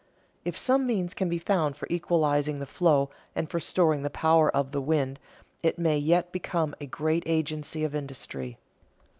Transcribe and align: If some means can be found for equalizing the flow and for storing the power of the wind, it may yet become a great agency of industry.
If 0.43 0.57
some 0.57 0.87
means 0.87 1.13
can 1.13 1.29
be 1.29 1.37
found 1.37 1.77
for 1.77 1.87
equalizing 1.91 2.57
the 2.57 2.65
flow 2.65 3.11
and 3.35 3.47
for 3.47 3.59
storing 3.59 4.01
the 4.01 4.09
power 4.09 4.49
of 4.49 4.71
the 4.71 4.81
wind, 4.81 5.19
it 5.61 5.77
may 5.77 5.99
yet 5.99 6.31
become 6.31 6.73
a 6.81 6.87
great 6.87 7.21
agency 7.27 7.83
of 7.83 7.93
industry. 7.93 8.57